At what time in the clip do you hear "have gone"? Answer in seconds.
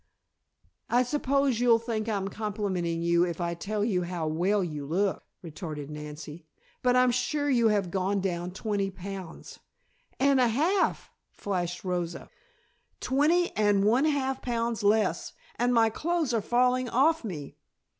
7.67-8.19